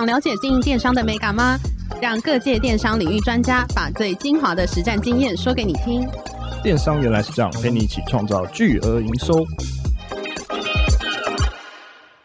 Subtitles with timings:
[0.00, 1.58] 想了解经营电商的美感吗？
[2.00, 6.08] 让各界电商领域专家把最精华的实战经验说给你听。
[6.62, 9.44] 电商原来是这样，陪你一起创造巨额营收。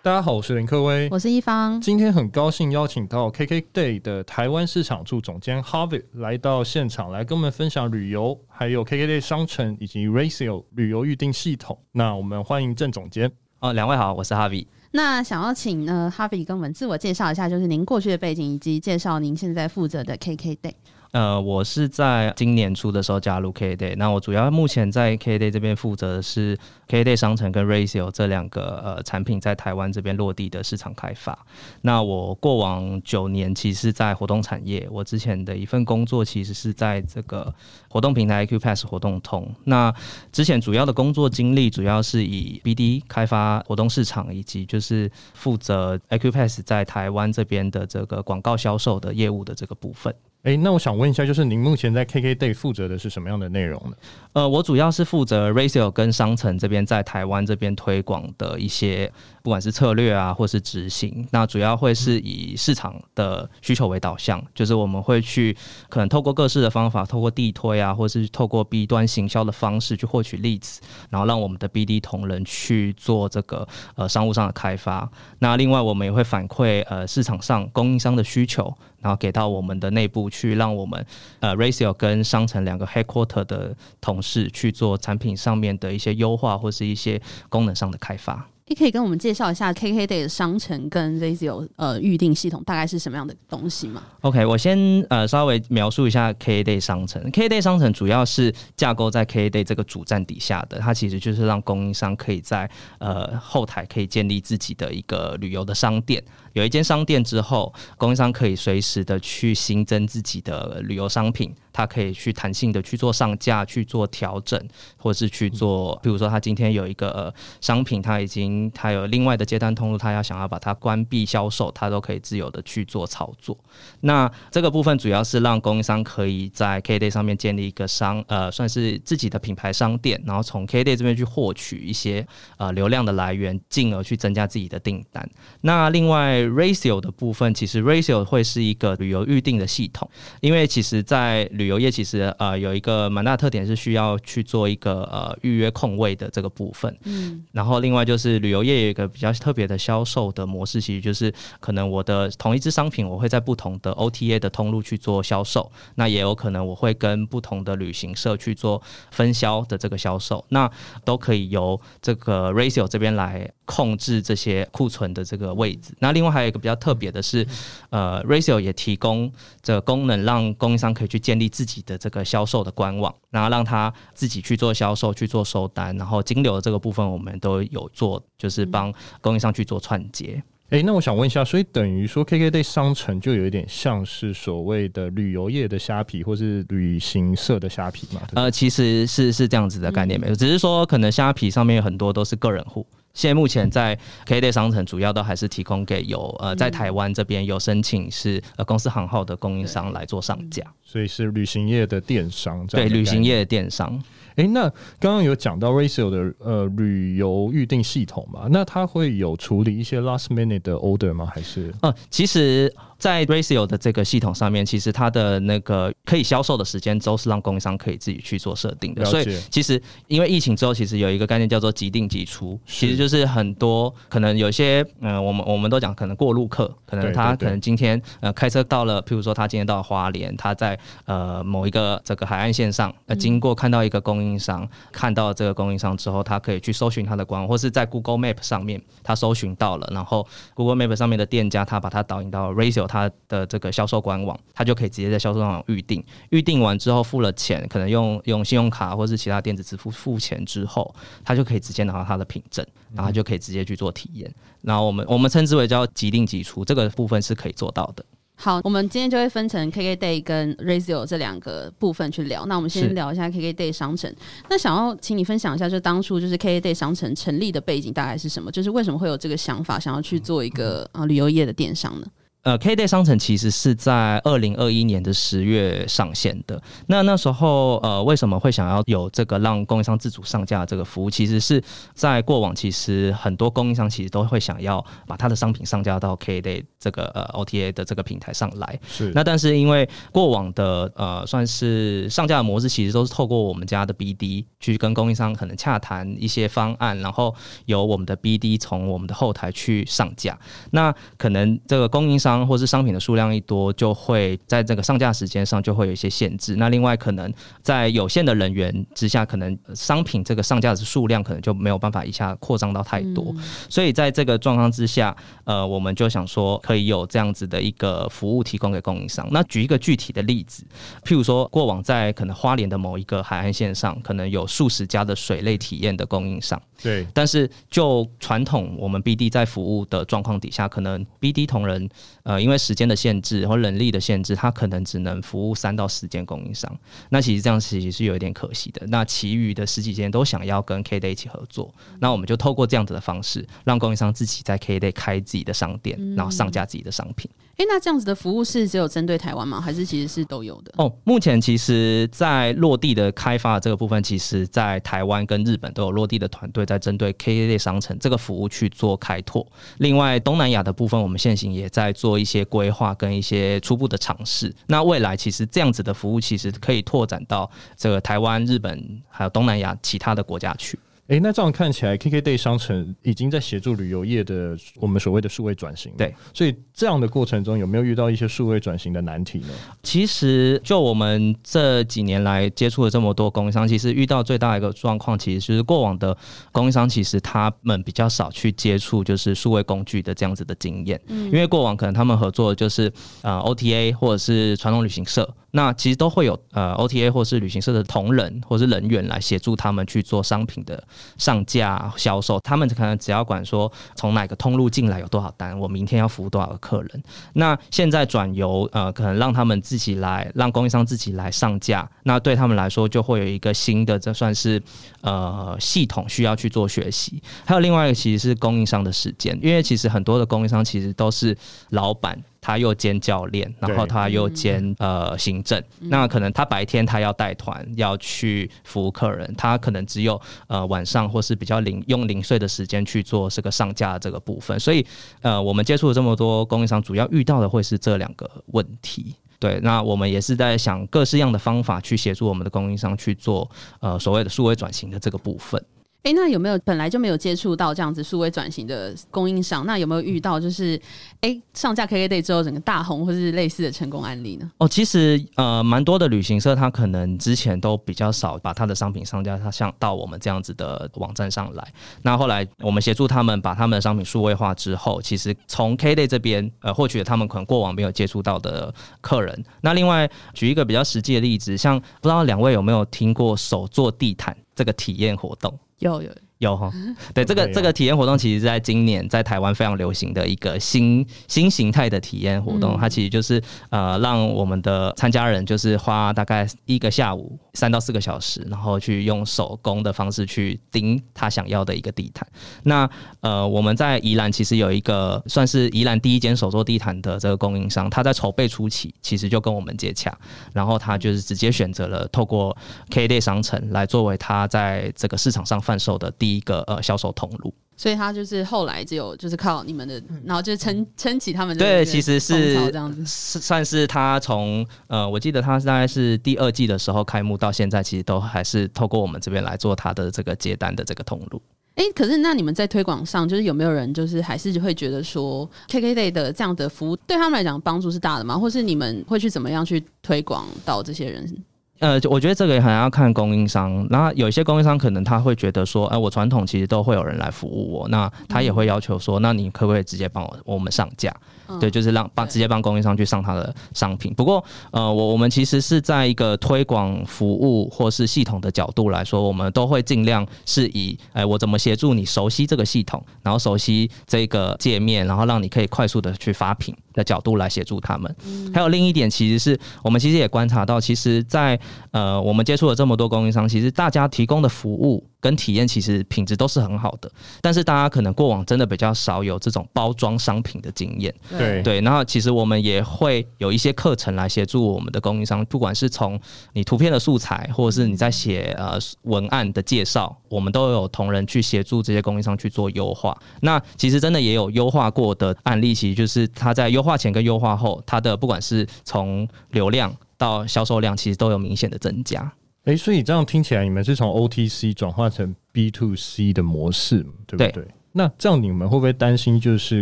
[0.02, 1.82] 大家好，我是林克威，我是一方。
[1.82, 11.78] 今天很高兴邀请到 KKday 的台湾市场处总监 Harvey 来到现场，来跟我们分享旅游，还有 KKday 商城以及 Racio 旅游预订系统。
[11.92, 13.30] 那我们欢迎郑总监。
[13.60, 14.66] 哦，两位好，我是 Harvey。
[14.96, 20.72] 那想要请呢哈比跟我们自我介绍一下，就是您过去的背景，以及介绍您现在负责的 KKday。
[21.12, 26.58] 呃，我是在今年初的时候加入 Kday，那我主要目前在 Kday 这边负责的是
[26.90, 31.38] Kday 商城跟 Racio 这两个呃产品在台湾这边落地的市场开发。
[31.82, 37.54] 那我过往九年其实在活动产业，我之前的一份工作其实是在这个
[37.88, 39.50] 活动平台 Acupass 活动通。
[39.64, 39.94] 那
[40.34, 50.14] 之前主要的工作经历主要是以 BD 开发活动市场，以及就是负责 Acupass 在台湾这边的这个广告销售的业务的这个部分。
[50.46, 53.98] 哎、那我想问一下，就是您目前在 KKday 负责的是什么样的内容呢？
[54.34, 59.12] 呃，我主要是负责 Racio 跟商城这边在台湾这边推广的一些，
[59.46, 65.56] 不管是策略啊，或是执行，那主要会是以市场的需求为导向，就是我们会去
[65.88, 70.80] 可能透过各式的方法，透过地推啊，或是透过 B 端行销的方式去获取 leads，
[71.12, 75.08] 然后让我们的 BD 同仁去做这个呃商务上的开发。
[75.38, 78.76] 那另外我们也会反馈呃市场上供应商的需求。
[79.02, 81.06] 然后给到我们的内部去，让我们
[81.40, 88.48] 呃 Racio 跟商城两个 headquarter 的同事去做产品上面的一些优化，或是一些功能上的开发。
[88.68, 94.76] 你可以跟我们介绍一下 KKday 的商城跟 Razio 呃预定系统大概是什么样的东西吗？OK，我先
[95.10, 97.22] 呃稍微描述一下 KKday 商城。
[97.32, 102.68] KKday 商城主要是架构在 KKday 这个主站底下的，它其实就是让供应商可以在
[102.98, 106.24] 呃后台可以建立自己的一个旅游的商店。
[106.54, 111.54] 有一间商店之后，供应商可以随时的去新增自己的旅游商品。
[111.76, 114.58] 它可以去弹性的去做上架、去做调整，
[114.96, 123.58] 或是去做，比如说他今天有一个商品，他已经他有另外的接单通路，他要想要把它关闭销售，他都可以自由的去做操作。
[124.00, 132.26] 那这个部分主要是让供应商可以在 KKday 上面建立一个商，呃，算是自己的品牌商店，然后从 KKday 这边去获取一些
[132.56, 135.30] 呃流量的来源，进而去增加自己的订单。
[135.60, 140.10] 那另外 ratio 的部分，其实 ratio 会是一个旅游预订的系统，
[140.40, 160.70] 因为其实在旅旅游业其实呃有一个蛮大的特点是需要去做一个呃预约空位的这个部分，嗯，然后另外就是旅游业有一个比较特别的销售的模式，其实就是可能我的同一支商品我会在不同的 OTA 的通路去做销售，那也有可能我会跟不同的旅行社去做分销的这个销售，那
[161.04, 165.96] 都可以由这个 Racio 这边来控制这些库存的这个位置。
[165.98, 167.44] 那另外还有一个比较特别的是，
[167.90, 169.32] 呃，Racio 也提供
[169.64, 171.50] 这个功能，让供应商可以去建立。
[171.56, 180.44] 自己的这个销售的官网，然后让他自己去做销售、去做收单，然后金流的这个部分我们都有做，就是帮供应商去做串接。
[180.72, 188.22] 诶、欸，那我想问一下，所以等于说 KKday 商城就有一点像是所谓的旅游业的虾皮，或是旅行社的虾皮嘛？
[188.34, 192.86] 呃，其实是是这样子的概念没有，只是说可能虾皮上面有很多都是个人户。
[193.16, 202.88] 现在目前在 KKday 商城主要都还是提供给有呃在台湾这边有申请是呃公司行号的供应商来做上架，所以是旅行业的电商这样。
[202.88, 204.00] 对，旅行业的电商。
[204.36, 208.48] 哎、欸，那刚刚有讲到 Racio 的呃旅游预订系统嘛？
[208.52, 211.26] 那它会有处理一些 last minute 的 order 吗？
[211.34, 211.74] 还是？
[211.82, 212.72] 嗯，其实。
[213.06, 219.06] 在 Racio 的这个系统上面，其实它的那个可以销售的时间都是让供应商可以自己去做设定的。
[219.06, 230.76] 所以其实因为疫情之后，其实有一个概念叫做即定即出，其实就是很多可能有些嗯、呃，我们我们都讲可能过路客，可能他可能今天呃开车到了，譬如说他今天到了花莲，他在
[231.06, 240.26] 呃某一个这个海岸线上呃经过看到一个供应商，嗯、看到这个供应商之后，他可以去搜寻他的官网，或是在 Google Map 上面他搜寻到了，然后
[240.56, 242.95] Google Map 上面的店家他把它导引到 Racio。
[242.96, 246.02] 他的这个销售官网，他就可以直接在销售官网预定。
[246.30, 254.34] 预定完之后付了钱，可能用用信用卡或是其他电子支付付钱之后，他就可以直接拿到他的凭证，然后就可以直接去做体验。
[254.62, 258.06] 然后我们我们称之为叫即定即出，这个部分是可以做到的。
[258.38, 262.46] 好，我们今天就会分成 KKday 跟 Razio 这两个部分去聊。
[262.46, 264.14] 那我们先聊一下 KKday 商城。
[264.50, 268.52] 那想要请你分享一下，就当初就是 KKday 商城成立的背景大概是什么？
[268.52, 272.08] 就是为什么会有这个想法，想要去做一个啊旅游业的电商呢？
[272.46, 276.62] 呃，KKday 商城其实是在二零二一年的十月上线的。
[276.86, 281.10] 那那时候，呃，为什么会想要有这个让供应商自主上架的这个服务？
[281.10, 281.60] 其实是
[281.96, 288.80] 在过往，其实很多供应商其实都会想要把他的商品上架到 KKday 这个呃 OTA 的这个平台上来。
[288.88, 289.12] 是。
[289.16, 297.34] 那但是因为过往的呃算是上架的模式，其实都是透过我们家的 BD 去跟供应商可能洽谈一些方案，然后
[297.66, 300.38] 由我们的 BD 从我们的后台去上架。
[300.70, 306.56] 那可能这个供应商或是商品的数量一多，就会在这个上架时间上就会有一些限制。
[306.56, 313.32] 那另外可能在有限的人员之下，可能商品这个上架的数量可能就没有办法一下扩张到太多。
[313.70, 319.28] 所以在这个状况之下，呃，我们就想说可以有这样子的一个服务提供给供应商。
[319.30, 320.66] 那举一个具体的例子，
[321.04, 326.60] 譬如说过往在可能花莲的某一个海岸线上，可能有数十家的水类体验的供应商。
[326.82, 327.06] 对。
[327.14, 331.90] 但是就传统我们 BD 在服务的状况底下，可能 BD 同仁。
[332.26, 336.76] 呃，因为时间的限制或人力的限制，他可能只能服务三到四间供应商。
[337.10, 338.84] 那其实这样其实是有一点可惜的。
[338.88, 347.30] 那其余的十几间都想要跟 KKday 一起合作，那我们就透过这样子的方式，让供应商自己在 KKday 开自己的商店，然后上架自己的商品。
[347.58, 349.62] 哎、那这样子的服务是只有针对台湾吗？
[349.62, 350.74] 还是其实是都有的？
[350.78, 359.46] 哦，目前其实，在落地的开发的这个部分，其实在台湾跟日本都有落地的团队在针对 KK 商城这个服务去做开拓。
[359.78, 364.54] 另外，东南亚的部分，我们现行也在做一些规划跟一些初步的尝试。
[364.68, 370.78] 那未来其实这样子的服务，其实可以拓展到这个台湾、日本还有东南亚其他的国家去。
[371.08, 375.92] 哎，那这样看起来，KKday 商城已经在协助旅游业的我们所谓的数位转型。
[375.96, 379.50] 对，所以这样的过程中有没有遇到一些数位转型的难题呢？
[379.84, 386.18] 其实，就我们这几年来接触了这么多供应商，其实遇到最大一个状况，其实就是过往的
[386.52, 391.00] 供应商其实他们比较少去接触就是数位工具的这样子的经验。
[391.10, 395.32] 嗯，因为过往可能他们合作的就是呃 OTA 或者是传统旅行社。
[395.56, 400.84] 那其实都会有呃 OTA 或是旅行社的同仁或是人员来协助他们去做商品的
[401.18, 407.04] 上架销售，他们可能只要管说从哪个通路进来有多少单，我明天要服务多少个客人。
[407.34, 414.62] 那现在转由呃可能让他们自己来，让供应商自己来上架，那对他们来说就会有一个新的这算是
[415.06, 417.24] 呃系统需要去做学习。
[417.46, 421.38] 还有另外一个其实是供应商的时间，因为其实很多的供应商其实都是
[421.70, 422.22] 老板。
[422.46, 434.86] 他又兼教练，然后他又兼呃行政，那可能他白天他要带团要去服务客人，他可能只有呃晚上或是比较零用零碎的时间去做这个上架这个部分，所以
[435.22, 439.16] 呃我们接触了这么多供应商，主要遇到的会是这两个问题。
[439.46, 443.48] 对，那我们也是在想各式样的方法去协助我们的供应商去做
[443.80, 445.64] 呃所谓的数位转型的这个部分。
[446.06, 449.66] 哎，那有没有本来就没有接触到这样子数位转型的供应商？
[449.66, 450.80] 那有没有遇到就是
[451.22, 454.48] 哎上架 KKday 之后整个大红，或是类似的成功案例呢？
[454.60, 461.68] 哦，其实呃蛮多的旅行社，他可能之前都比较少把他的商品上架，他像到我们这样子的网站上来。
[462.04, 468.72] 那后来我们协助他们把他们的商品数位化之后，其实从 K Day 这边呃获取了他们可能过往没有接触到的
[469.02, 469.44] 客人。
[469.60, 475.52] 那另外举一个比较实际的例子，像不知道两位有没有听过手做地毯这个体验活动？
[475.80, 476.72] 有有有哈，
[477.14, 492.28] 对这个这个体验活动，其实在今年在台湾非常流行的一个新新形态的体验活动，它其实就是呃让我们的参加人就是花大概一个下午三到四个小时，然后去用手工的方式去钉他想要的一个地毯。
[492.64, 492.90] 那
[493.22, 500.14] 呃我们在宜兰其实有一个算是宜兰第一间手做地毯的这个供应商，他在筹备初期其实就跟我们接洽，
[500.54, 502.56] 然后他就是直接选择了透过
[502.90, 511.64] KKday 商城来作为他在这个市场上贩售的第一个呃销售通路，所以他就是后来只有就是靠你们的，然后就撑撑起他们的。
[511.64, 521.40] 对，其实是这样子，算是他从呃，我记得他大概是第二季的时候开幕到现在，其实都还是透过我们这边来做他的这个接单的这个通路。
[521.76, 528.36] 哎、欸，可是那你们在推广上，就是有没有人就是还是会觉得说 KKday 的这样的服务对他们来讲帮助是大的吗？
[528.36, 531.44] 或是你们会去怎么样去推广到这些人？
[531.80, 533.86] 呃，我觉得这个也很要看供应商。
[533.90, 541.14] 那有一些供应商可能他会觉得说，哎、呃，我传统其实都会有人来服务我，那他也会要求说，那你可不可以直接帮我我们上架？
[541.48, 544.14] 嗯、对，就是让帮直接帮供应商去上他的商品。
[544.14, 558.16] 不过，呃，我我们其实是在一个推广服务或是系统的角度来说，我们都会尽量是以，哎、呃，我怎么协助你熟悉这个系统，然后熟悉这个界面，然后让你可以快速的去发品的角度来协助他们。
[558.26, 561.60] 嗯、还有另一点，其实是我们其实也观察到，其实在
[561.92, 565.06] 呃，我们接触了这么多供应商，其实大家提供的服务。
[565.22, 567.12] 跟体验其实品质都是很好的，
[567.42, 571.12] 但是大家可能过往真的比较少有这种包装商品的经验。
[571.38, 576.20] 对对，然后其实我们也会有一些课程来协助我们的供应商，不管是从
[576.54, 583.18] 你图片的素材，或者是你在写呃文案的介绍，我们都有同仁去协助这些供应商去做优化。
[583.42, 592.20] 那其实真的也有优化过的案例，其实就是他在优化前跟优化后，他的不管是从流量到销售量，其实都有明显的增加。
[592.66, 597.52] 哎、欸，所以这样听起来，你们是从 OTC 转化成 B to C 的模式，对不对？
[597.52, 599.82] 对那这样你们会不会担心，就是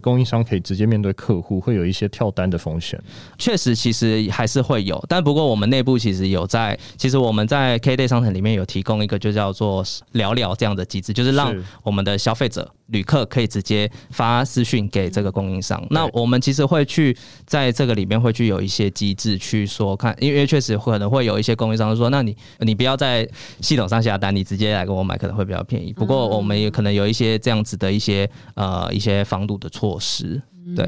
[0.00, 3.00] 供应商可以直接面对客户，会有一些跳单的风险？
[3.38, 15.80] 确实，其实还是会有，但不过我们内部其实有在，其实我们在 KKday 商城里面有提供一个就叫做聊聊这样的机制，就是让我们的消费者、旅客可以直接发私讯给这个供应商。
[15.90, 23.24] 那我们其实会去在这个里面会去有一些机制去说看，因为确实可能会有一些供应商说，那你你不要在
[23.60, 25.92] 系统上下单，你直接来跟我买可能会比较便宜。
[25.92, 27.99] 不过我们也可能有一些这样子的。
[27.99, 30.42] 一些呃一些防堵的措施，
[30.74, 30.86] 对，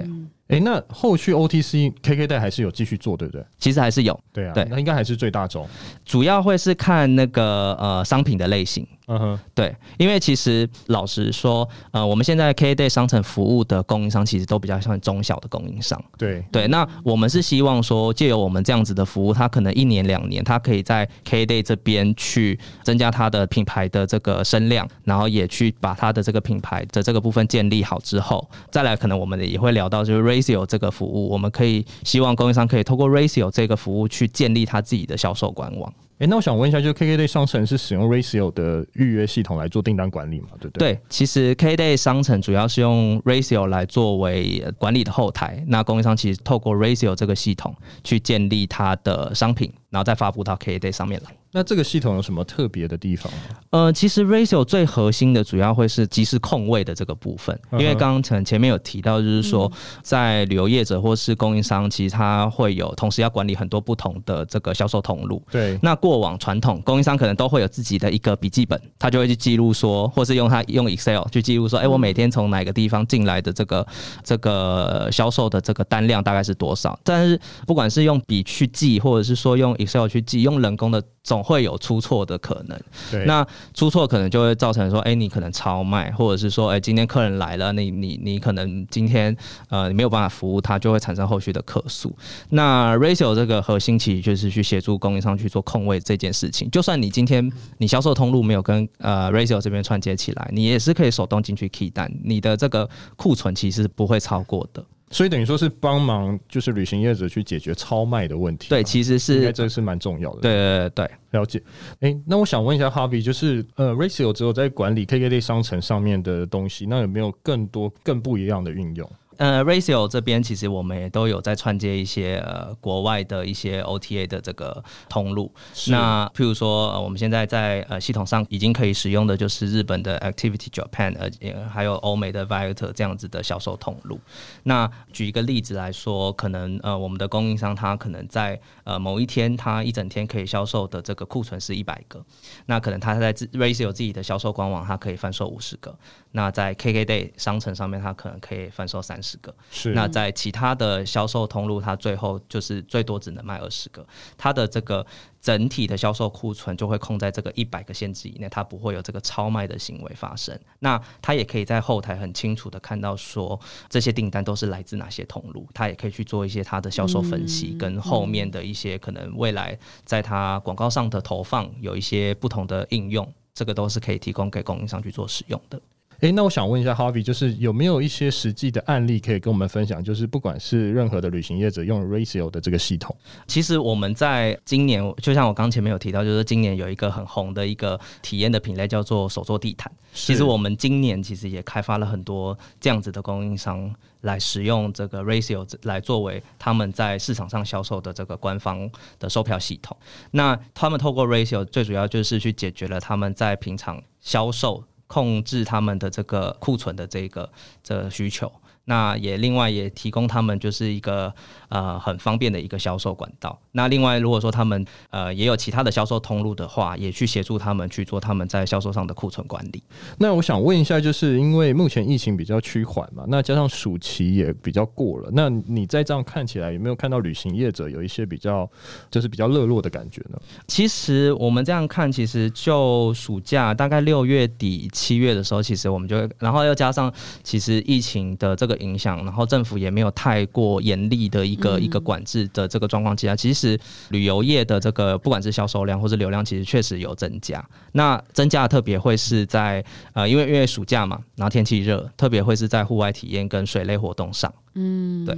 [0.49, 3.45] 哎、欸，那后续 OTC KKday 还是有继续做，对不对？
[3.59, 5.69] 其实还是有，对啊，对，那应该还是最大宗，
[6.05, 8.85] 主要会是看那个呃商品的类型。
[9.09, 16.03] 嗯哼，对，因为其实老实说，呃，我们现在 KKday 商城服务的供应商其实都比较像中小的供应商。
[16.17, 35.93] 对对，那我们是希望说，借由我们这样子的服务，他可能一年两年，他可以在 KKday 这边去增加他的品牌的这个声量，然后也去把他的这个品牌的这个部分建立好之后，再来可能我们也会聊到就是 Ratio 这个服务，我们可以希望供应商可以透过 Ratio 这个服务去建立他自己的销售官网。
[36.23, 40.51] 哎、那我想问一下，就是 KKday 商城是使用 Ratio 的预约系统来做订单管理嘛？
[40.61, 40.93] 对不对？
[40.93, 47.75] 对，其实 K Day 商城主要是用 Ratio 来作为管理的后台，那供应商其实透过 Ratio 这个系统
[48.05, 51.31] 去建立它的商品，然后再发布到 KKday 上面来。
[51.55, 53.39] 那这个系统有什么特别的地方吗？
[53.71, 59.71] 呃，其实 Ratio 最核心的主要会是即时控位的这个部分，因为刚刚前前面有提到，就是说
[60.03, 65.43] 在旅游业者或是供应商，其实他会有同时要管理很多不同的这个销售通路。
[65.51, 65.79] 对。
[65.83, 73.87] 那过往传统供应商可能都会有自己的一个笔记本，他就会去记录说，或是用他用 Excel 去记录说，哎，我每天从哪个地方进来的这个
[74.25, 76.99] 这个销售的这个单量大概是多少？
[77.05, 81.03] 但是不管是用笔去记，或者是说用 Excel 去记，用人工的。
[81.25, 89.37] 总会有出错的可能，对，那出错可能就会造成说，哎、欸，你可能超卖，或者是说，哎、欸，今天客人来了，你你你可能今天
[89.69, 92.13] 呃你没有办法服务他，就会产生后续的客诉。
[92.51, 96.69] 那 Ratio 这个核心其实就是去协助供应商去做控位这件事情。
[96.71, 97.49] 就算你今天
[97.79, 104.85] 你销售通路没有跟呃 Ratio 这边串接起来，你也是可以手动进去 key 单，你的这个库存其实不会超过的。
[105.13, 108.71] 所以等于说是帮忙，就是旅行业者去解决超卖的问题。
[108.71, 110.41] 对，其实是这是蛮重要的。
[110.41, 111.63] 对对对对，了解。
[112.01, 119.09] 哎、欸，那我想问一下 Harvie，就是呃，Ratio 只有在管理 KKday 商城上面的东西，那有没有更多更不一样的运用？
[119.39, 125.53] 呃，Ratio 这边其实我们也都有在串接一些呃国外的一些 OTA 的这个通路。
[125.89, 134.21] 那譬如说，呃，我们现在在呃系统上已经可以使用的就是日本的 Activity Japan，呃，还有欧美的 Viator 这样子的销售通路。
[134.65, 142.25] 那举一个例子来说，可能呃我们的供应商他可能在呃某一天他一整天可以销售的这个库存是一百个，
[142.67, 145.97] 那可能他在 Ratio 自己的销售官网，他可以贩售五十个。
[146.35, 149.55] 那在 KKday 商城上面，它可能可以贩售三十个。
[149.71, 149.93] 是。
[149.93, 154.07] 那在其他的销售通路，它最后就是最多只能卖二十个。
[154.37, 155.07] 它的这个
[155.41, 160.59] 整体的销售库存就会控在这个一百个限制以内，它不会有这个超卖的行为发生。
[160.81, 175.81] 那它也可以在后台很清楚的看到说，这些订单都是来自哪些通路，它也可以去做一些它的销售分析，跟后面的一些可能未来在它广告上的投放有一些不同的应用，这个都是可以提供给供应商去做使用的。
[176.23, 180.03] 哎、欸，那我想问一下 Harvey，就是有没有一些实际的案例可以跟我们分享？
[180.03, 183.17] 就是不管是任何的旅行业者用 Ratio 的这个系统，
[183.49, 189.91] 其实我们在今年，就像我刚前面有提到，就是今年有一个很红的一个体验的品类叫做手作地毯。
[190.13, 198.89] 其实我们今年其实也开发了很多这样子的供应商来使用这个 Ratio 来作为他们在市场上销售的这个官方
[199.19, 199.97] 的售票系统。
[200.31, 204.85] 那他们透过 Ratio 最主要就是去解决了他们在平常销售。
[205.13, 207.47] 控制他们的这个库存的这个
[207.85, 208.51] 这需求。
[208.85, 211.33] 那也另外也提供他们就是一个
[211.69, 213.59] 呃很方便的一个销售管道。
[213.71, 219.83] 那另外如果说他们呃也有其他的销售通路的话，也去协助他们去做他们在销售上的库存管理。
[220.19, 228.69] 那我想问一下，就是因为目前疫情比较趋缓嘛，那加上暑期也比较过了，那你在这样看起来有没有看到旅行业者有一些比较
[229.11, 230.37] 就是比较热络的感觉呢？
[230.67, 237.13] 其实我们这样看，其实就暑假大概六月底七月的时候，其实我们就然后又加上
[237.45, 238.72] 其实疫情的这个。
[238.79, 243.79] 影响，然后政府也没有太过严厉的一个、嗯、一个管制的这个状况之下，其实
[244.11, 247.65] 旅游业的这个不管是销售量或是流量，其实确实有增加。
[247.93, 254.53] 那增加的特别会是在呃，因为因为暑假嘛，然后天气热，特别会是在户外体验跟水类活动上。
[254.75, 255.37] 嗯，对。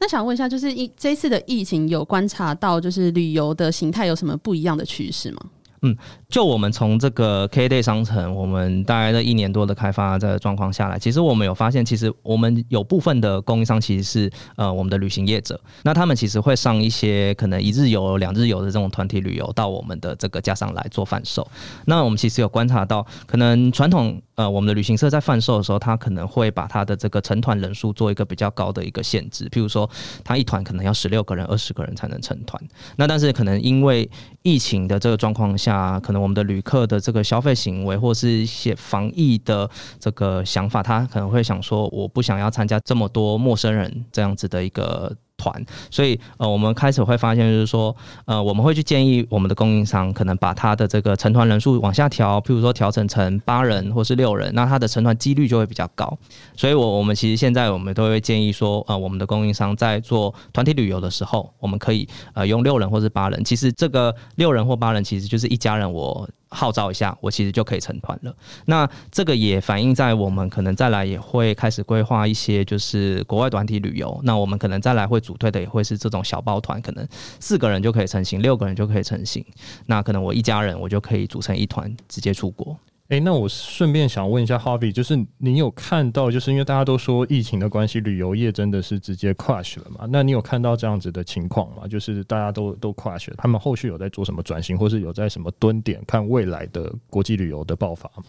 [0.00, 5.40] 那想问一下，就是一这次的疫情有观察到，就是旅游的形态有什么不一样的趋势吗？
[5.82, 5.96] 嗯，
[6.28, 21.46] 就我们从这个 K Day 商城，我们大概这一年多的开发的状况下来，其实我们有发现，其实我们有部分的供应商其实是呃我们的旅行业者，那他们其实会上一些可能一日游、两日游的这种团体旅游到我们的这个加上来做贩售。
[21.86, 29.90] 那我们其实有观察到，可能传统呃我们的旅行社在贩售的时候，他可能会把他的这个成团人数做一个比较高的一个限制，譬如说
[30.22, 32.62] 他一团可能要十六个人、二十个人才能成团。
[32.94, 34.08] 那但是可能因为
[34.42, 39.68] 疫情的这个状况下，可能我们的旅客的这个消费行为，或是一些防疫的
[39.98, 45.16] 这个想法，他可能会想说，我不想要参加这么多陌生人这样子的一个。
[45.38, 47.94] 团，所以呃，我们开始会发现，就是说，
[48.26, 56.18] 呃，我们会去建议我们的供应商，可能把他的这个成团人数往下调，譬如说调整成八人或是六人，那他的成团几率就会比较高。
[56.56, 63.42] 所以，我我们其实现在我们都会建议说，呃，我们的供应商在做团体旅游的时候，我们可以呃用六人或是八人。
[63.44, 66.28] 其实这个六人或八人其实就是一家人，我。
[66.50, 68.34] 号召一下，我其实就可以成团了。
[68.66, 74.18] 那这个也反映在我们可能再来也会开始规划一些，就是国外团体旅游。
[74.24, 77.06] 那我们可能再来会组队的也会是这种小包团，可能
[77.38, 79.44] 四个人就可以成型，六个人就可以成型。
[79.86, 82.78] 那可能我一家人我就可以组成一团直接出国。
[83.08, 90.06] 哎、欸，那我顺便想问一下 Harvey，就是你有看到，就是因为大家都说疫情的关系，旅游业真的是直接 crash 了嘛？
[90.10, 91.88] 那你有看到这样子的情况吗？
[91.88, 98.24] 就是大家都都 crash，他们后续有在做什么转型，或是有在什么蹲点看未来的国际旅游的爆发吗？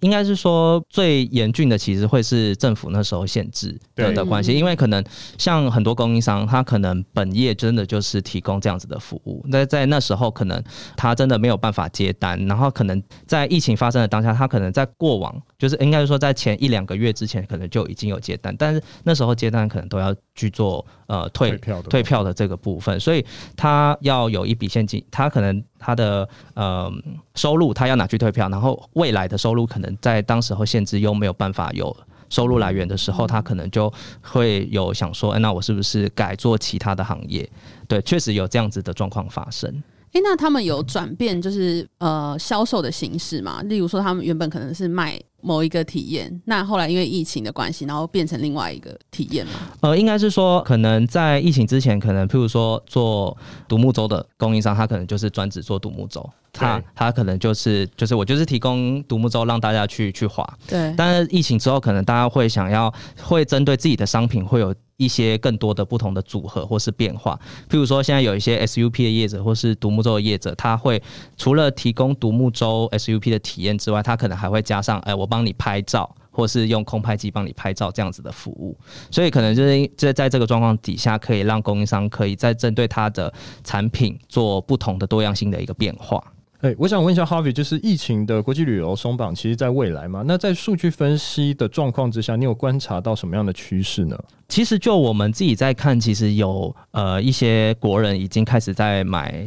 [0.00, 5.04] 应该是说最严峻的其实会是政府那时候限制的的关系，因为可能
[5.36, 10.64] 像很多供应商，他可能本业真的就是提供这样子的服务，那在那时候可能
[10.96, 23.24] 他真的没有办法接单，然后可能在疫情发生的当下，他可能在过往就是应该是说在前一两个月之前，可能就已经有接单，但是那时候接单可能都要去做呃退退票的退票的这个部分，所以
[23.56, 26.92] 他要有一笔现金，他可能他的呃
[27.34, 31.94] 收入他要拿去退票，然后未来的收入可能在当时候限制又没有办法有
[32.28, 37.48] 收入来源的时候，他可能就会有想说，哎，那我是不是改做其他的行业？
[37.86, 39.82] 对，确实有这样子的状况发生。
[40.12, 43.62] 哎、欸，那他们有转变，就是呃销售的形式嘛？
[43.62, 49.52] 例如说，他们原本可能是卖某一个体验，那后来因为疫情的关系，然后变成另外一个体验嘛？
[49.80, 53.34] 呃，应该是说，可能在疫情之前，可能譬如说做
[53.66, 60.46] 独木舟的供应商，他可能就是专职做独木舟，他他可能就是就是我就是提供独木舟让大家去去划。
[60.68, 60.92] 对。
[60.94, 64.74] 但是疫情之后，可能大家会想要会针对自己的商品会有。
[65.02, 67.36] 一些更多的不同的组合或是变化，
[67.68, 71.02] 譬如说现在有一些 SUP 的业者或是独木舟的业者，他会
[71.36, 78.76] 除了提供独木舟 SUP 的体验之外，他可能还会加上，哎、我帮你拍照，或是用空拍机帮你拍照这样子的服务。
[79.10, 83.32] 所以可能就是在在这个状况底下，可以让供应商可以再针对他的
[83.64, 86.22] 产品做不同的多样性的一个变化。
[86.62, 90.22] 哎、欸，我想问一下 Harvey，就是疫情的国际旅游松绑，其实在未来嘛？
[90.24, 94.16] 那在数据分析的状况之下，你有观察到什么样的趋势呢？
[94.48, 99.44] 其实就我们自己在看，其实有呃一些国人已经开始在买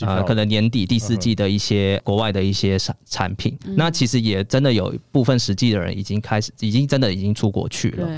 [0.00, 3.56] 呃可能年底第四季的一些国外的一些产产品。
[3.64, 8.08] 嗯、那其实也真的有部分实际的人已经开始，已经真的已经出国去了。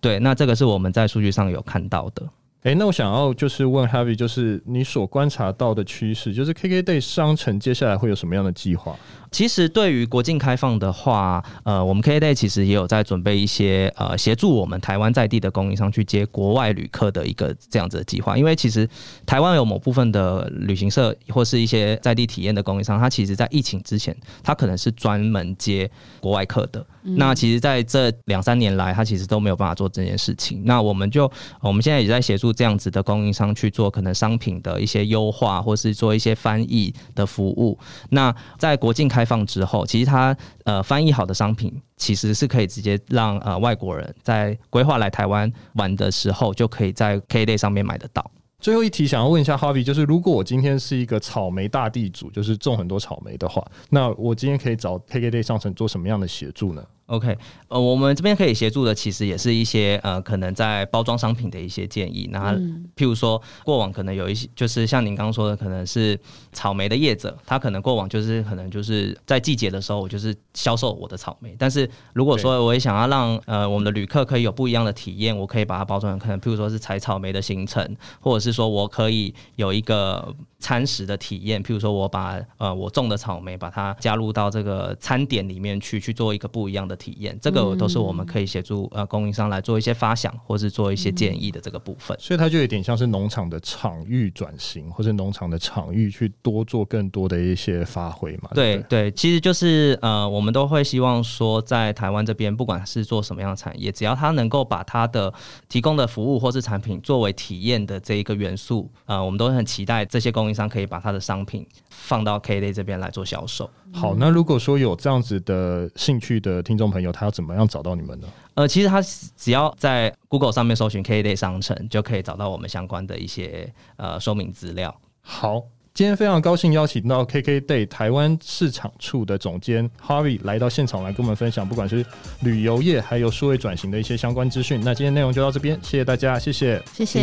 [0.00, 2.26] 对，对，那这个是我们在数据上有看到的。
[2.62, 8.94] 哎、那我想要就是问 Heavy，就是你所观察到的趋势，就是 KKday 商城接下来会有什么样的计划？
[9.30, 18.36] 其实对于国境开放的话，呃，我们 KKday 其实也有在准备一些呃协助我们台湾在地的供应商去接国外旅客的一个这样子的计划。
[18.36, 18.88] 因为其实
[19.24, 25.90] 台湾有某部分的旅行社或是一些在地体验的供应商，他其实在疫情之前，他可能是专门接
[26.20, 26.84] 国外客的。
[27.02, 30.62] 嗯、那其实在这两三年来，他其实都没有办法做这件事情。
[30.66, 37.78] 那我们就我们现在也在协助这样子的供应商去做可能商品的一些优化，或是做一些翻译的服务。
[38.10, 48.30] 那在国境开开放之后，其实它呃翻译好的商品，其实是可以直接让呃外国人在规划来台湾玩的时候，就可以在 KDay 上面买得到。
[48.60, 62.28] 最后一题想要问一下 Harvey，就是如果我今天是一个草莓大地主，就是种很多草莓的话，那我今天可以找 KKday 商城做什么样的协助呢？OK，呃，我们这边可以协助的其实也是一些呃，可能在包装商品的一些建议。
[62.30, 62.52] 那
[62.94, 66.16] 譬如说，过往可能有一些，就是像您刚刚说的，可能是
[66.52, 71.56] 草莓的业者，他可能过往就是可能就是在季节的时候，我就是销售我的草莓。
[71.58, 87.00] 但是如果说我也想要让呃我们的旅客可以有不一样的体验，我可以把它包装成可能譬如说是采草莓的行程，或者是说我可以有一个餐食的体验，譬如说我把呃我种的草莓把它加入到这个餐点里面去，去做一个不一样的。
[87.00, 92.14] 体验这个都是我们可以协助呃供应商来做一些发想，或是做一些建议的这个部分。
[92.20, 98.50] 所以它就有点像是农场的场域转型，或是农场的场域去多做更多的一些发挥嘛。
[98.52, 105.32] 对对，对，其实就是呃，我们都会希望说，在台湾这边，不管是做什么样的产业，只要它能够把它的
[105.70, 113.68] 提供的服务或是产品作为体验的这一个元素，呃，我们都很期待这些供应商可以把他的商品放到 KKday 这边来做销售。
[113.92, 118.28] 好，那如果说有这样子的兴趣的听众朋友，他要怎么样找到你们呢？
[118.54, 119.00] 呃，其实他
[119.36, 124.94] 只要在 Google 上面搜寻 KKday 商城，就可以找到我们相关的一些呃说明资料。
[125.22, 132.04] 好，今天非常高兴邀请到 KKday 台湾市场处的总监 Harvey 来到现场来跟我们分享，不管是
[132.42, 134.80] 旅游业还有数位转型的一些相关资讯。
[134.84, 137.20] 那今天内容就到这边，谢谢大家，谢谢，谢谢，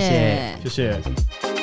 [0.63, 0.69] 谢谢。
[0.69, 1.56] 谢谢。